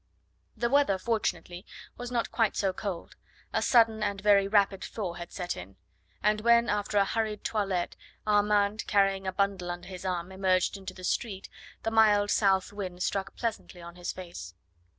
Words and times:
The 0.57 0.67
weather, 0.71 0.97
fortunately, 0.97 1.63
was 1.95 2.09
not 2.11 2.31
quite 2.31 2.55
so 2.55 2.73
cold 2.73 3.15
a 3.53 3.61
sudden 3.61 4.01
and 4.01 4.19
very 4.19 4.47
rapid 4.47 4.83
thaw 4.83 5.13
had 5.13 5.31
set 5.31 5.55
in; 5.55 5.75
and 6.23 6.41
when 6.41 6.69
after 6.69 6.97
a 6.97 7.05
hurried 7.05 7.43
toilet 7.43 7.95
Armand, 8.25 8.87
carrying 8.87 9.27
a 9.27 9.31
bundle 9.31 9.69
under 9.69 9.87
his 9.87 10.03
arm, 10.03 10.31
emerged 10.31 10.75
into 10.75 10.95
the 10.95 11.03
street, 11.03 11.49
the 11.83 11.91
mild 11.91 12.31
south 12.31 12.73
wind 12.73 13.03
struck 13.03 13.35
pleasantly 13.35 13.79
on 13.83 13.95
his 13.95 14.11
face. 14.11 14.55